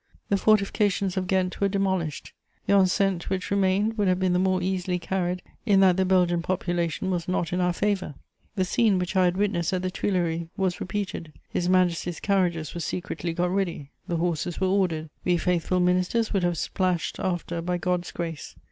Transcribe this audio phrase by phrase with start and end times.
[0.29, 2.33] The fortifications of Ghent were demolished;
[2.65, 6.41] the enceinte which remained would have been the more easily carried in that the Belgian
[6.41, 8.15] population was not in our favour.
[8.55, 12.81] The scene which I had witnessed at the Tuileries was repeated: His Majesty's carriages were
[12.81, 15.11] secretly got ready; the horses were ordered.
[15.23, 18.55] We faithful ministers would have splashed after by God's grace.